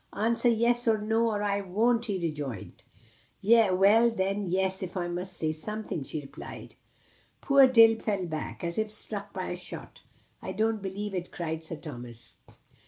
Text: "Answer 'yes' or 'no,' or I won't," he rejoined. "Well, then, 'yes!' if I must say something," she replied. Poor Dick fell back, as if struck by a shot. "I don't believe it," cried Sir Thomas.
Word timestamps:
"Answer 0.13 0.49
'yes' 0.49 0.87
or 0.87 0.97
'no,' 0.99 1.29
or 1.29 1.43
I 1.43 1.61
won't," 1.61 2.07
he 2.07 2.17
rejoined. 2.17 2.83
"Well, 3.43 4.09
then, 4.09 4.47
'yes!' 4.47 4.81
if 4.81 4.97
I 4.97 5.07
must 5.07 5.33
say 5.37 5.51
something," 5.51 6.03
she 6.03 6.21
replied. 6.21 6.73
Poor 7.39 7.67
Dick 7.67 8.01
fell 8.01 8.25
back, 8.25 8.63
as 8.63 8.79
if 8.79 8.89
struck 8.89 9.31
by 9.31 9.49
a 9.49 9.55
shot. 9.55 10.01
"I 10.41 10.53
don't 10.53 10.81
believe 10.81 11.13
it," 11.13 11.31
cried 11.31 11.63
Sir 11.63 11.75
Thomas. 11.75 12.33